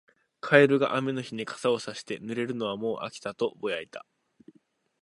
[0.39, 4.03] カエルが雨の日に傘をさして、「濡れるのはもう飽きた」とぼやいた。